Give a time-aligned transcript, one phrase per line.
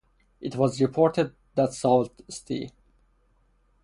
[0.39, 2.71] It was reported that Sault Ste.